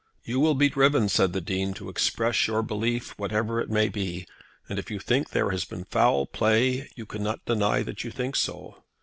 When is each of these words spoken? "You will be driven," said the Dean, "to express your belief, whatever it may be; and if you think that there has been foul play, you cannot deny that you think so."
"You 0.23 0.39
will 0.39 0.55
be 0.55 0.67
driven," 0.67 1.09
said 1.09 1.31
the 1.31 1.41
Dean, 1.41 1.75
"to 1.75 1.87
express 1.87 2.47
your 2.47 2.63
belief, 2.63 3.09
whatever 3.19 3.61
it 3.61 3.69
may 3.69 3.87
be; 3.87 4.25
and 4.67 4.79
if 4.79 4.89
you 4.89 4.97
think 4.97 5.27
that 5.29 5.33
there 5.35 5.51
has 5.51 5.63
been 5.63 5.83
foul 5.83 6.25
play, 6.25 6.89
you 6.95 7.05
cannot 7.05 7.45
deny 7.45 7.83
that 7.83 8.03
you 8.03 8.09
think 8.09 8.35
so." 8.35 8.81